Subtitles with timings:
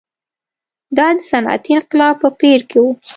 [0.97, 2.85] دا د صنعتي انقلاب په پېر کې و.